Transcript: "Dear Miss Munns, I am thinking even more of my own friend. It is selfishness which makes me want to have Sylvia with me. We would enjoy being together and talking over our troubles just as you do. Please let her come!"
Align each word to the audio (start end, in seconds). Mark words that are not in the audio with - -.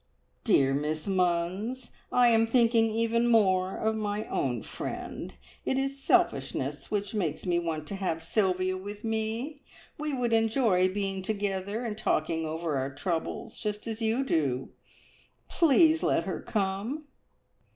"Dear 0.43 0.73
Miss 0.73 1.05
Munns, 1.05 1.91
I 2.11 2.29
am 2.29 2.47
thinking 2.47 2.85
even 2.85 3.27
more 3.27 3.77
of 3.77 3.95
my 3.95 4.25
own 4.29 4.63
friend. 4.63 5.35
It 5.63 5.77
is 5.77 6.01
selfishness 6.01 6.89
which 6.89 7.13
makes 7.13 7.45
me 7.45 7.59
want 7.59 7.85
to 7.89 7.95
have 7.97 8.23
Sylvia 8.23 8.77
with 8.77 9.03
me. 9.03 9.61
We 9.99 10.15
would 10.15 10.33
enjoy 10.33 10.91
being 10.91 11.21
together 11.21 11.85
and 11.85 11.95
talking 11.95 12.47
over 12.47 12.79
our 12.79 12.91
troubles 12.91 13.59
just 13.59 13.85
as 13.85 14.01
you 14.01 14.23
do. 14.23 14.71
Please 15.47 16.01
let 16.01 16.23
her 16.23 16.41
come!" 16.41 17.05